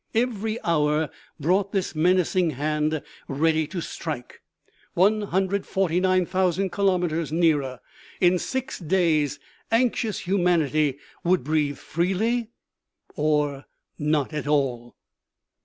[0.15, 4.41] Every hour brought this menac ing hand, ready to strike,
[4.95, 7.79] 149,000 kilometers near er.
[8.19, 9.39] In six days
[9.71, 12.49] anxious humanity would breathe freely
[13.15, 13.65] or
[13.99, 14.95] not at all.